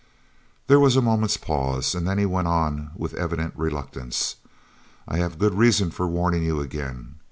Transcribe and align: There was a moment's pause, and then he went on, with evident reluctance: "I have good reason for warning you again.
There 0.65 0.79
was 0.79 0.95
a 0.95 1.01
moment's 1.03 1.37
pause, 1.37 1.93
and 1.93 2.07
then 2.07 2.17
he 2.17 2.25
went 2.25 2.47
on, 2.47 2.89
with 2.95 3.13
evident 3.13 3.53
reluctance: 3.55 4.37
"I 5.07 5.17
have 5.19 5.37
good 5.37 5.53
reason 5.53 5.91
for 5.91 6.07
warning 6.07 6.41
you 6.41 6.59
again. 6.59 7.17